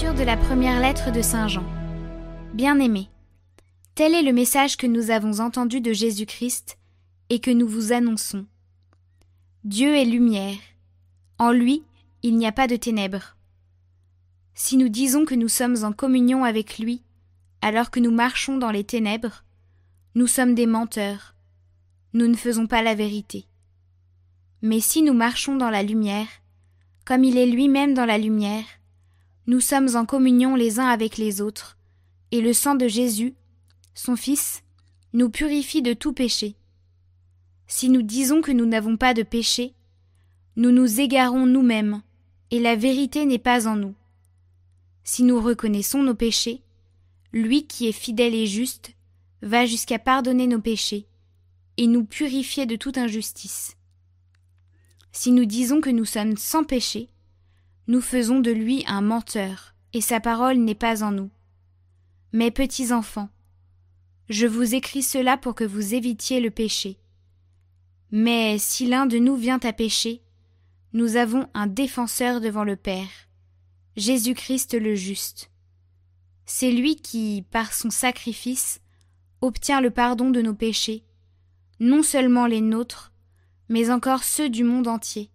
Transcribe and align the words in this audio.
De 0.00 0.24
la 0.24 0.38
première 0.38 0.80
lettre 0.80 1.12
de 1.12 1.20
Saint 1.20 1.46
Jean. 1.46 1.64
Bien-aimés, 2.54 3.08
tel 3.94 4.14
est 4.14 4.22
le 4.22 4.32
message 4.32 4.78
que 4.78 4.86
nous 4.86 5.10
avons 5.10 5.40
entendu 5.40 5.82
de 5.82 5.92
Jésus-Christ 5.92 6.78
et 7.28 7.38
que 7.38 7.50
nous 7.50 7.68
vous 7.68 7.92
annonçons. 7.92 8.46
Dieu 9.62 9.94
est 9.94 10.06
lumière. 10.06 10.56
En 11.38 11.52
lui, 11.52 11.84
il 12.22 12.38
n'y 12.38 12.46
a 12.46 12.52
pas 12.52 12.66
de 12.66 12.76
ténèbres. 12.76 13.36
Si 14.54 14.78
nous 14.78 14.88
disons 14.88 15.26
que 15.26 15.34
nous 15.34 15.48
sommes 15.48 15.84
en 15.84 15.92
communion 15.92 16.44
avec 16.44 16.78
lui, 16.78 17.02
alors 17.60 17.90
que 17.90 18.00
nous 18.00 18.10
marchons 18.10 18.56
dans 18.56 18.70
les 18.70 18.84
ténèbres, 18.84 19.44
nous 20.14 20.26
sommes 20.26 20.54
des 20.54 20.66
menteurs. 20.66 21.34
Nous 22.14 22.26
ne 22.26 22.36
faisons 22.36 22.66
pas 22.66 22.82
la 22.82 22.94
vérité. 22.94 23.44
Mais 24.62 24.80
si 24.80 25.02
nous 25.02 25.14
marchons 25.14 25.56
dans 25.56 25.70
la 25.70 25.82
lumière, 25.82 26.28
comme 27.04 27.22
il 27.22 27.36
est 27.36 27.46
lui-même 27.46 27.92
dans 27.92 28.06
la 28.06 28.16
lumière, 28.18 28.64
nous 29.50 29.58
sommes 29.58 29.96
en 29.96 30.06
communion 30.06 30.54
les 30.54 30.78
uns 30.78 30.86
avec 30.86 31.16
les 31.18 31.40
autres, 31.40 31.76
et 32.30 32.40
le 32.40 32.52
sang 32.52 32.76
de 32.76 32.86
Jésus, 32.86 33.34
son 33.96 34.14
Fils, 34.14 34.62
nous 35.12 35.28
purifie 35.28 35.82
de 35.82 35.92
tout 35.92 36.12
péché. 36.12 36.54
Si 37.66 37.88
nous 37.88 38.02
disons 38.02 38.42
que 38.42 38.52
nous 38.52 38.64
n'avons 38.64 38.96
pas 38.96 39.12
de 39.12 39.24
péché, 39.24 39.74
nous 40.54 40.70
nous 40.70 41.00
égarons 41.00 41.46
nous-mêmes, 41.46 42.00
et 42.52 42.60
la 42.60 42.76
vérité 42.76 43.26
n'est 43.26 43.40
pas 43.40 43.66
en 43.66 43.74
nous. 43.74 43.96
Si 45.02 45.24
nous 45.24 45.40
reconnaissons 45.40 46.04
nos 46.04 46.14
péchés, 46.14 46.62
lui 47.32 47.66
qui 47.66 47.88
est 47.88 47.92
fidèle 47.92 48.36
et 48.36 48.46
juste 48.46 48.92
va 49.42 49.66
jusqu'à 49.66 49.98
pardonner 49.98 50.46
nos 50.46 50.60
péchés 50.60 51.08
et 51.76 51.88
nous 51.88 52.04
purifier 52.04 52.66
de 52.66 52.76
toute 52.76 52.98
injustice. 52.98 53.76
Si 55.10 55.32
nous 55.32 55.44
disons 55.44 55.80
que 55.80 55.90
nous 55.90 56.04
sommes 56.04 56.36
sans 56.36 56.62
péché, 56.62 57.08
nous 57.90 58.00
faisons 58.00 58.38
de 58.38 58.52
lui 58.52 58.84
un 58.86 59.00
menteur, 59.00 59.74
et 59.94 60.00
sa 60.00 60.20
parole 60.20 60.58
n'est 60.58 60.76
pas 60.76 61.02
en 61.02 61.10
nous. 61.10 61.28
Mes 62.32 62.52
petits 62.52 62.92
enfants, 62.92 63.30
je 64.28 64.46
vous 64.46 64.76
écris 64.76 65.02
cela 65.02 65.36
pour 65.36 65.56
que 65.56 65.64
vous 65.64 65.92
évitiez 65.92 66.38
le 66.38 66.52
péché. 66.52 67.00
Mais 68.12 68.58
si 68.58 68.86
l'un 68.86 69.06
de 69.06 69.18
nous 69.18 69.34
vient 69.34 69.58
à 69.64 69.72
pécher, 69.72 70.22
nous 70.92 71.16
avons 71.16 71.48
un 71.52 71.66
défenseur 71.66 72.40
devant 72.40 72.62
le 72.62 72.76
Père, 72.76 73.08
Jésus-Christ 73.96 74.74
le 74.74 74.94
juste. 74.94 75.50
C'est 76.46 76.70
lui 76.70 76.94
qui, 76.94 77.44
par 77.50 77.72
son 77.72 77.90
sacrifice, 77.90 78.80
obtient 79.40 79.80
le 79.80 79.90
pardon 79.90 80.30
de 80.30 80.42
nos 80.42 80.54
péchés, 80.54 81.04
non 81.80 82.04
seulement 82.04 82.46
les 82.46 82.60
nôtres, 82.60 83.12
mais 83.68 83.90
encore 83.90 84.22
ceux 84.22 84.48
du 84.48 84.62
monde 84.62 84.86
entier. 84.86 85.32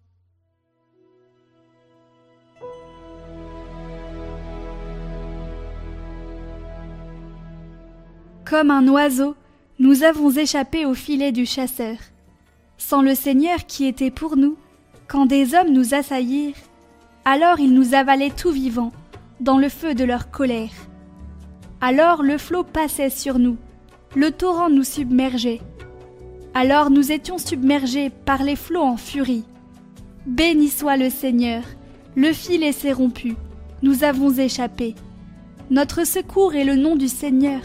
Comme 8.48 8.70
un 8.70 8.86
oiseau, 8.86 9.34
nous 9.80 10.04
avons 10.04 10.30
échappé 10.30 10.86
au 10.86 10.94
filet 10.94 11.32
du 11.32 11.46
chasseur. 11.46 11.96
Sans 12.78 13.02
le 13.02 13.16
Seigneur 13.16 13.66
qui 13.66 13.86
était 13.86 14.12
pour 14.12 14.36
nous, 14.36 14.56
quand 15.08 15.26
des 15.26 15.56
hommes 15.56 15.72
nous 15.72 15.94
assaillirent, 15.94 16.54
alors 17.24 17.58
ils 17.58 17.74
nous 17.74 17.94
avalaient 17.94 18.30
tout 18.30 18.52
vivants, 18.52 18.92
dans 19.40 19.58
le 19.58 19.68
feu 19.68 19.94
de 19.94 20.04
leur 20.04 20.30
colère. 20.30 20.70
Alors 21.80 22.22
le 22.22 22.38
flot 22.38 22.62
passait 22.62 23.10
sur 23.10 23.40
nous, 23.40 23.56
le 24.14 24.30
torrent 24.30 24.70
nous 24.70 24.84
submergeait. 24.84 25.60
Alors 26.54 26.90
nous 26.90 27.10
étions 27.10 27.38
submergés 27.38 28.10
par 28.10 28.44
les 28.44 28.56
flots 28.56 28.80
en 28.80 28.96
furie. 28.96 29.44
Béni 30.24 30.68
soit 30.68 30.96
le 30.96 31.10
Seigneur, 31.10 31.64
le 32.14 32.32
filet 32.32 32.70
s'est 32.70 32.92
rompu, 32.92 33.34
nous 33.82 34.04
avons 34.04 34.30
échappé. 34.30 34.94
Notre 35.68 36.06
secours 36.06 36.54
est 36.54 36.64
le 36.64 36.76
nom 36.76 36.94
du 36.94 37.08
Seigneur, 37.08 37.60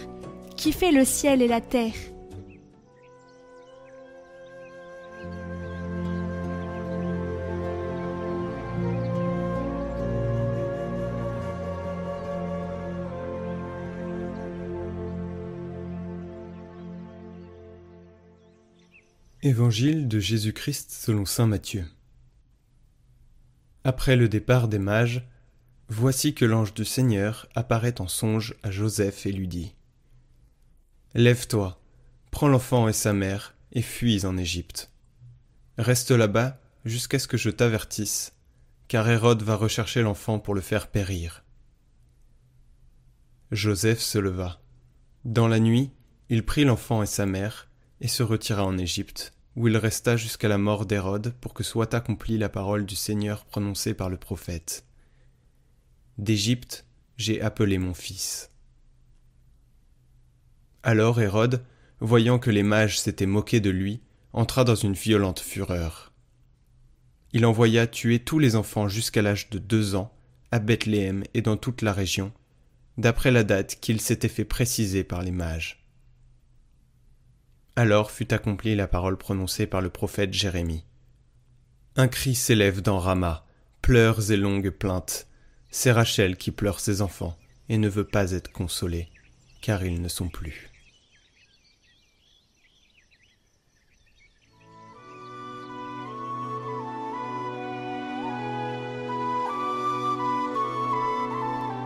qui 0.62 0.72
fait 0.72 0.92
le 0.92 1.04
ciel 1.06 1.42
et 1.42 1.48
la 1.48 1.60
terre. 1.60 1.96
Évangile 19.42 20.08
de 20.08 20.20
Jésus-Christ 20.20 20.92
selon 20.92 21.26
Saint 21.26 21.48
Matthieu. 21.48 21.86
Après 23.84 24.16
le 24.16 24.30
départ 24.30 24.68
des 24.68 24.78
mages, 24.78 25.28
voici 25.90 26.36
que 26.36 26.46
l'ange 26.46 26.76
du 26.76 26.86
Seigneur 26.86 27.48
apparaît 27.56 28.00
en 28.00 28.08
songe 28.08 28.54
à 28.62 28.70
Joseph 28.70 29.26
et 29.26 29.32
lui 29.32 29.48
dit 29.48 29.74
Lève-toi, 31.14 31.78
prends 32.32 32.48
l'enfant 32.48 32.88
et 32.88 32.94
sa 32.94 33.12
mère, 33.14 33.54
et 33.74 33.82
fuis 33.82 34.26
en 34.26 34.38
Égypte. 34.38 34.92
Reste 35.78 36.12
là-bas 36.12 36.60
jusqu'à 36.86 37.20
ce 37.20 37.28
que 37.28 37.38
je 37.38 37.50
t'avertisse, 37.50 38.34
car 38.88 39.10
Hérode 39.10 39.44
va 39.44 39.56
rechercher 39.56 40.02
l'enfant 40.02 40.40
pour 40.40 40.56
le 40.56 40.62
faire 40.62 40.88
périr. 40.88 41.44
Joseph 43.52 44.00
se 44.00 44.18
leva. 44.18 44.62
Dans 45.26 45.48
la 45.48 45.60
nuit, 45.60 45.92
il 46.30 46.46
prit 46.46 46.64
l'enfant 46.64 47.04
et 47.04 47.08
sa 47.08 47.26
mère, 47.26 47.70
et 48.00 48.08
se 48.08 48.24
retira 48.24 48.66
en 48.66 48.78
Égypte, 48.78 49.34
où 49.56 49.68
il 49.68 49.76
resta 49.78 50.16
jusqu'à 50.18 50.48
la 50.48 50.58
mort 50.58 50.86
d'Hérode 50.86 51.34
pour 51.42 51.54
que 51.54 51.64
soit 51.64 51.94
accomplie 51.94 52.38
la 52.38 52.50
parole 52.50 52.86
du 52.86 52.96
Seigneur 52.96 53.46
prononcée 53.46 53.94
par 53.94 54.10
le 54.10 54.18
prophète. 54.18 54.86
D'Égypte 56.18 56.86
j'ai 57.18 57.42
appelé 57.42 57.78
mon 57.78 57.94
fils. 57.94 58.51
Alors 60.84 61.22
Hérode, 61.22 61.64
voyant 62.00 62.40
que 62.40 62.50
les 62.50 62.64
mages 62.64 63.00
s'étaient 63.00 63.28
moqués 63.28 63.60
de 63.60 63.70
lui, 63.70 64.02
entra 64.34 64.64
dans 64.64 64.76
une 64.76 64.94
violente 64.94 65.40
fureur. 65.40 66.12
Il 67.34 67.46
envoya 67.46 67.88
tuer 67.88 68.20
tous 68.20 68.40
les 68.40 68.56
enfants 68.56 68.88
jusqu'à 68.88 69.22
l'âge 69.22 69.50
de 69.50 69.60
deux 69.60 69.96
ans, 69.96 70.14
à 70.52 70.60
Bethléem 70.60 71.24
et 71.34 71.42
dans 71.42 71.56
toute 71.56 71.82
la 71.82 71.94
région, 71.94 72.34
d'après 72.98 73.32
la 73.32 73.44
date 73.44 73.80
qu'il 73.80 74.02
s'était 74.02 74.28
fait 74.28 74.46
préciser 74.46 75.04
par 75.04 75.22
les 75.22 75.32
mages. 75.32 75.86
Alors 77.76 78.12
fut 78.12 78.34
accomplie 78.34 78.76
la 78.76 78.88
parole 78.88 79.18
prononcée 79.18 79.66
par 79.66 79.82
le 79.82 79.90
prophète 79.90 80.34
Jérémie. 80.34 80.86
Un 81.96 82.08
cri 82.08 82.36
s'élève 82.36 82.82
dans 82.82 83.00
Rama, 83.00 83.46
pleurs 83.82 84.32
et 84.32 84.38
longues 84.38 84.72
plaintes. 84.72 85.28
C'est 85.70 85.92
Rachel 85.92 86.38
qui 86.38 86.52
pleure 86.52 86.80
ses 86.80 87.02
enfants 87.02 87.38
et 87.70 87.78
ne 87.78 87.88
veut 87.88 88.08
pas 88.08 88.32
être 88.32 88.52
consolée, 88.52 89.10
car 89.62 89.86
ils 89.86 90.02
ne 90.02 90.10
sont 90.10 90.28
plus. 90.28 90.71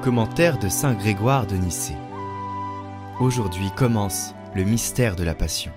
Commentaire 0.06 0.60
de 0.60 0.70
Saint 0.70 0.94
Grégoire 0.94 1.48
de 1.48 1.56
Nicée. 1.56 1.98
Aujourd'hui 3.20 3.72
commence 3.76 4.36
le 4.54 4.64
mystère 4.64 5.16
de 5.16 5.24
la 5.24 5.34
Passion. 5.34 5.72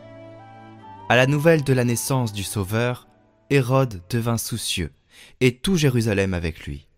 À 1.08 1.16
la 1.16 1.26
nouvelle 1.26 1.64
de 1.64 1.72
la 1.72 1.82
naissance 1.82 2.34
du 2.34 2.42
Sauveur, 2.42 3.08
Hérode 3.48 4.02
devint 4.10 4.36
soucieux, 4.36 4.92
et 5.40 5.56
tout 5.56 5.76
Jérusalem 5.76 6.34
avec 6.34 6.66
lui. 6.66 6.88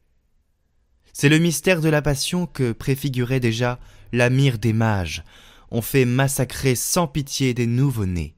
C'est 1.12 1.29
le 1.29 1.38
mystère 1.38 1.81
de 1.81 1.88
la 1.88 2.03
Passion 2.03 2.47
que 2.47 2.73
préfigurait 2.73 3.38
déjà 3.38 3.79
la 4.11 4.29
mire 4.29 4.59
des 4.59 4.73
mages. 4.73 5.23
On 5.71 5.83
fait 5.83 6.06
massacrer 6.06 6.75
sans 6.75 7.06
pitié 7.06 7.55
des 7.55 7.69
nouveau-nés. 7.69 8.35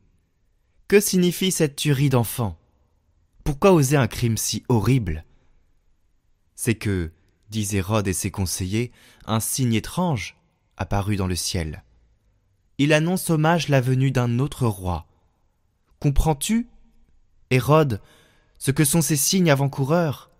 Que 0.88 1.00
signifie 1.00 1.50
cette 1.50 1.76
tuerie 1.76 2.10
d'enfants? 2.10 2.58
Pourquoi 3.42 3.72
oser 3.72 3.96
un 3.96 4.06
crime 4.06 4.36
si 4.36 4.64
horrible? 4.68 5.24
C'est 6.54 6.74
que, 6.74 7.10
disent 7.52 7.76
Hérode 7.76 8.08
et 8.08 8.12
ses 8.12 8.32
conseillers, 8.32 8.90
un 9.26 9.38
signe 9.38 9.74
étrange 9.74 10.36
apparut 10.76 11.14
dans 11.14 11.28
le 11.28 11.36
ciel. 11.36 11.84
Il 12.78 12.92
annonce 12.92 13.30
au 13.30 13.38
mage 13.38 13.68
la 13.68 13.80
venue 13.80 14.10
d'un 14.10 14.40
autre 14.40 14.66
roi. 14.66 15.06
Comprends-tu, 16.00 16.66
Hérode, 17.50 18.00
ce 18.58 18.72
que 18.72 18.84
sont 18.84 19.02
ces 19.02 19.16
signes 19.16 19.50
avant-coureurs? 19.50 20.30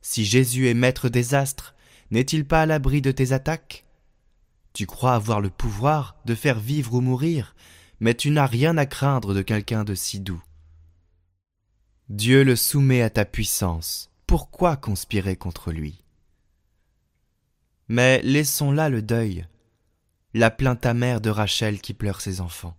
Si 0.00 0.24
Jésus 0.24 0.68
est 0.68 0.74
maître 0.74 1.10
des 1.10 1.34
astres, 1.34 1.74
n'est-il 2.10 2.46
pas 2.46 2.62
à 2.62 2.66
l'abri 2.66 3.02
de 3.02 3.10
tes 3.10 3.32
attaques? 3.32 3.84
Tu 4.72 4.86
crois 4.86 5.14
avoir 5.14 5.40
le 5.40 5.50
pouvoir 5.50 6.16
de 6.24 6.34
faire 6.34 6.60
vivre 6.60 6.94
ou 6.94 7.00
mourir, 7.00 7.54
mais 7.98 8.14
tu 8.14 8.30
n'as 8.30 8.46
rien 8.46 8.78
à 8.78 8.86
craindre 8.86 9.34
de 9.34 9.42
quelqu'un 9.42 9.84
de 9.84 9.94
si 9.94 10.20
doux. 10.20 10.42
Dieu 12.08 12.44
le 12.44 12.56
soumet 12.56 13.02
à 13.02 13.10
ta 13.10 13.24
puissance, 13.24 14.10
pourquoi 14.26 14.76
conspirer 14.76 15.36
contre 15.36 15.72
lui? 15.72 16.04
Mais 17.92 18.22
laissons 18.22 18.70
là 18.70 18.88
le 18.88 19.02
deuil, 19.02 19.48
la 20.32 20.52
plainte 20.52 20.86
amère 20.86 21.20
de 21.20 21.28
Rachel 21.28 21.80
qui 21.80 21.92
pleure 21.92 22.20
ses 22.20 22.40
enfants. 22.40 22.76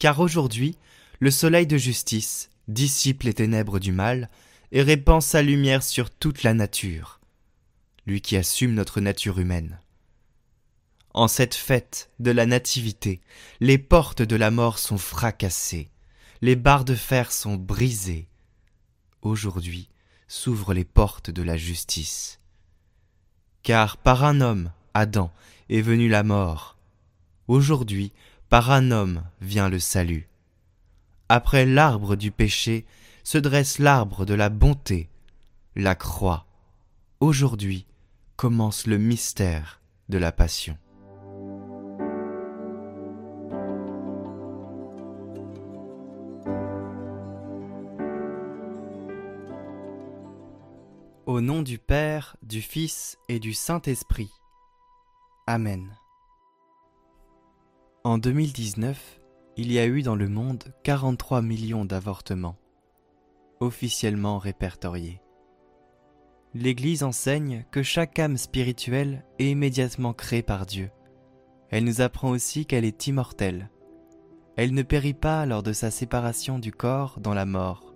Car 0.00 0.18
aujourd'hui, 0.18 0.76
le 1.20 1.30
soleil 1.30 1.68
de 1.68 1.76
justice 1.76 2.50
dissipe 2.66 3.22
les 3.22 3.32
ténèbres 3.32 3.78
du 3.78 3.92
mal 3.92 4.28
et 4.72 4.82
répand 4.82 5.22
sa 5.22 5.40
lumière 5.40 5.84
sur 5.84 6.10
toute 6.10 6.42
la 6.42 6.52
nature. 6.52 7.20
lui 8.06 8.20
qui 8.20 8.36
assume 8.36 8.74
notre 8.74 9.00
nature 9.00 9.38
humaine. 9.38 9.78
En 11.14 11.28
cette 11.28 11.54
fête 11.54 12.10
de 12.18 12.32
la 12.32 12.44
Nativité, 12.44 13.20
les 13.60 13.78
portes 13.78 14.22
de 14.22 14.34
la 14.34 14.50
mort 14.50 14.80
sont 14.80 14.98
fracassées, 14.98 15.92
les 16.42 16.56
barres 16.56 16.84
de 16.84 16.96
fer 16.96 17.30
sont 17.30 17.54
brisées. 17.54 18.26
Aujourd'hui 19.22 19.88
s'ouvrent 20.26 20.74
les 20.74 20.84
portes 20.84 21.30
de 21.30 21.42
la 21.42 21.56
justice. 21.56 22.37
Car 23.68 23.98
par 23.98 24.24
un 24.24 24.40
homme, 24.40 24.70
Adam, 24.94 25.30
est 25.68 25.82
venue 25.82 26.08
la 26.08 26.22
mort. 26.22 26.78
Aujourd'hui, 27.48 28.14
par 28.48 28.70
un 28.70 28.90
homme 28.90 29.24
vient 29.42 29.68
le 29.68 29.78
salut. 29.78 30.26
Après 31.28 31.66
l'arbre 31.66 32.16
du 32.16 32.30
péché 32.30 32.86
se 33.24 33.36
dresse 33.36 33.78
l'arbre 33.78 34.24
de 34.24 34.32
la 34.32 34.48
bonté, 34.48 35.10
la 35.76 35.94
croix. 35.94 36.46
Aujourd'hui 37.20 37.84
commence 38.36 38.86
le 38.86 38.96
mystère 38.96 39.82
de 40.08 40.16
la 40.16 40.32
passion. 40.32 40.78
Au 51.28 51.42
nom 51.42 51.60
du 51.60 51.76
Père, 51.76 52.38
du 52.42 52.62
Fils 52.62 53.18
et 53.28 53.38
du 53.38 53.52
Saint-Esprit. 53.52 54.30
Amen. 55.46 55.94
En 58.02 58.16
2019, 58.16 59.20
il 59.58 59.70
y 59.70 59.78
a 59.78 59.86
eu 59.86 60.00
dans 60.00 60.16
le 60.16 60.30
monde 60.30 60.72
43 60.84 61.42
millions 61.42 61.84
d'avortements, 61.84 62.56
officiellement 63.60 64.38
répertoriés. 64.38 65.20
L'Église 66.54 67.02
enseigne 67.02 67.66
que 67.70 67.82
chaque 67.82 68.18
âme 68.18 68.38
spirituelle 68.38 69.26
est 69.38 69.50
immédiatement 69.50 70.14
créée 70.14 70.42
par 70.42 70.64
Dieu. 70.64 70.90
Elle 71.68 71.84
nous 71.84 72.00
apprend 72.00 72.30
aussi 72.30 72.64
qu'elle 72.64 72.86
est 72.86 73.06
immortelle. 73.06 73.68
Elle 74.56 74.72
ne 74.72 74.82
périt 74.82 75.12
pas 75.12 75.44
lors 75.44 75.62
de 75.62 75.74
sa 75.74 75.90
séparation 75.90 76.58
du 76.58 76.72
corps 76.72 77.20
dans 77.20 77.34
la 77.34 77.44
mort, 77.44 77.94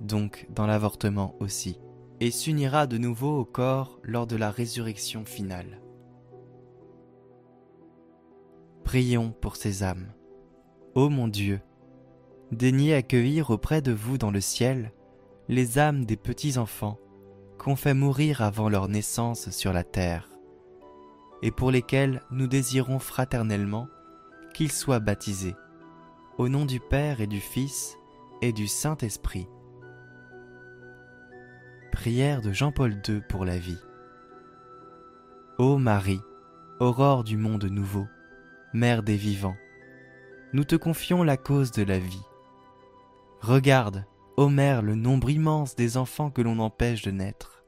donc 0.00 0.46
dans 0.50 0.68
l'avortement 0.68 1.34
aussi 1.40 1.80
et 2.20 2.30
s'unira 2.30 2.86
de 2.86 2.98
nouveau 2.98 3.38
au 3.38 3.44
corps 3.44 3.98
lors 4.02 4.26
de 4.26 4.36
la 4.36 4.50
résurrection 4.50 5.24
finale. 5.24 5.80
Prions 8.84 9.32
pour 9.40 9.56
ces 9.56 9.82
âmes. 9.82 10.12
Ô 10.94 11.10
mon 11.10 11.28
Dieu, 11.28 11.60
daignez 12.50 12.94
accueillir 12.94 13.50
auprès 13.50 13.82
de 13.82 13.92
vous 13.92 14.18
dans 14.18 14.30
le 14.30 14.40
ciel 14.40 14.92
les 15.48 15.78
âmes 15.78 16.04
des 16.04 16.16
petits-enfants 16.16 16.98
qu'on 17.58 17.76
fait 17.76 17.94
mourir 17.94 18.42
avant 18.42 18.68
leur 18.68 18.88
naissance 18.88 19.50
sur 19.50 19.72
la 19.72 19.84
terre, 19.84 20.30
et 21.42 21.50
pour 21.50 21.70
lesquels 21.70 22.22
nous 22.30 22.46
désirons 22.46 22.98
fraternellement 22.98 23.88
qu'ils 24.54 24.72
soient 24.72 25.00
baptisés, 25.00 25.56
au 26.38 26.48
nom 26.48 26.64
du 26.64 26.80
Père 26.80 27.20
et 27.20 27.26
du 27.26 27.40
Fils 27.40 27.96
et 28.42 28.52
du 28.52 28.68
Saint-Esprit 28.68 29.48
Prière 31.98 32.42
de 32.42 32.52
Jean-Paul 32.52 33.02
II 33.08 33.22
pour 33.28 33.44
la 33.44 33.58
vie. 33.58 33.80
Ô 35.58 35.78
Marie, 35.78 36.20
aurore 36.78 37.24
du 37.24 37.36
monde 37.36 37.64
nouveau, 37.64 38.06
Mère 38.72 39.02
des 39.02 39.16
vivants, 39.16 39.56
nous 40.52 40.62
te 40.62 40.76
confions 40.76 41.24
la 41.24 41.36
cause 41.36 41.72
de 41.72 41.82
la 41.82 41.98
vie. 41.98 42.22
Regarde, 43.40 44.04
ô 44.36 44.48
Mère, 44.48 44.80
le 44.80 44.94
nombre 44.94 45.28
immense 45.28 45.74
des 45.74 45.96
enfants 45.96 46.30
que 46.30 46.40
l'on 46.40 46.60
empêche 46.60 47.02
de 47.02 47.10
naître. 47.10 47.64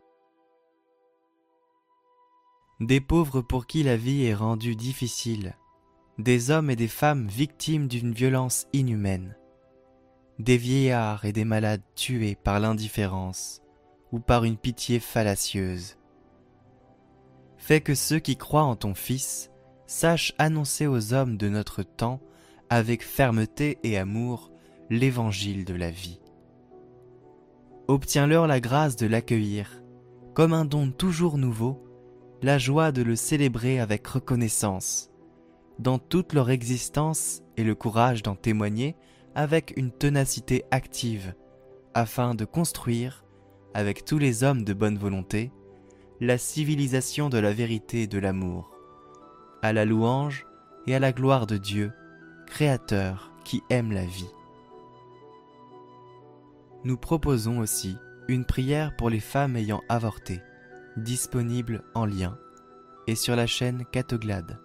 Des 2.78 3.00
pauvres 3.00 3.40
pour 3.40 3.66
qui 3.66 3.82
la 3.82 3.96
vie 3.96 4.26
est 4.26 4.34
rendue 4.34 4.76
difficile, 4.76 5.56
des 6.18 6.52
hommes 6.52 6.70
et 6.70 6.76
des 6.76 6.86
femmes 6.86 7.26
victimes 7.26 7.88
d'une 7.88 8.12
violence 8.12 8.68
inhumaine, 8.72 9.36
des 10.38 10.56
vieillards 10.56 11.24
et 11.24 11.32
des 11.32 11.44
malades 11.44 11.82
tués 11.96 12.36
par 12.36 12.60
l'indifférence, 12.60 13.59
ou 14.12 14.20
par 14.20 14.44
une 14.44 14.56
pitié 14.56 15.00
fallacieuse. 15.00 15.96
Fais 17.56 17.80
que 17.80 17.94
ceux 17.94 18.18
qui 18.18 18.36
croient 18.36 18.64
en 18.64 18.76
ton 18.76 18.94
Fils 18.94 19.50
sachent 19.86 20.34
annoncer 20.38 20.86
aux 20.86 21.12
hommes 21.12 21.36
de 21.36 21.48
notre 21.48 21.82
temps 21.82 22.20
avec 22.68 23.04
fermeté 23.04 23.78
et 23.82 23.98
amour 23.98 24.50
l'évangile 24.88 25.64
de 25.64 25.74
la 25.74 25.90
vie. 25.90 26.20
Obtiens-leur 27.88 28.46
la 28.46 28.60
grâce 28.60 28.96
de 28.96 29.06
l'accueillir, 29.06 29.82
comme 30.34 30.52
un 30.52 30.64
don 30.64 30.90
toujours 30.90 31.38
nouveau, 31.38 31.84
la 32.42 32.56
joie 32.56 32.92
de 32.92 33.02
le 33.02 33.16
célébrer 33.16 33.80
avec 33.80 34.06
reconnaissance, 34.06 35.10
dans 35.78 35.98
toute 35.98 36.32
leur 36.32 36.50
existence 36.50 37.42
et 37.56 37.64
le 37.64 37.74
courage 37.74 38.22
d'en 38.22 38.36
témoigner 38.36 38.96
avec 39.34 39.72
une 39.76 39.90
ténacité 39.90 40.64
active, 40.70 41.34
afin 41.94 42.34
de 42.34 42.44
construire, 42.44 43.24
avec 43.75 44.05
tous 44.05 44.19
les 44.19 44.44
hommes 44.44 44.64
de 44.64 44.72
bonne 44.72 44.99
volonté, 44.99 45.50
la 46.20 46.38
civilisation 46.38 47.28
de 47.28 47.38
la 47.38 47.52
vérité 47.52 48.02
et 48.02 48.06
de 48.06 48.19
l'amour, 48.19 48.70
à 49.62 49.72
la 49.72 49.84
louange 49.84 50.46
et 50.87 50.94
à 50.94 50.99
la 50.99 51.12
gloire 51.12 51.46
de 51.46 51.56
Dieu, 51.56 51.93
Créateur 52.46 53.32
qui 53.44 53.62
aime 53.70 53.93
la 53.93 54.05
vie. 54.05 54.31
Nous 56.84 56.96
proposons 56.96 57.58
aussi 57.58 57.96
une 58.28 58.44
prière 58.44 58.96
pour 58.96 59.11
les 59.11 59.20
femmes 59.20 59.56
ayant 59.56 59.82
avorté, 59.88 60.40
disponible 60.96 61.84
en 61.94 62.06
lien 62.06 62.38
et 63.06 63.14
sur 63.14 63.37
la 63.37 63.46
chaîne 63.46 63.84
Catoglade. 63.93 64.58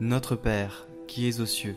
Notre 0.00 0.36
Père, 0.36 0.86
qui 1.08 1.28
es 1.28 1.40
aux 1.40 1.46
cieux, 1.46 1.76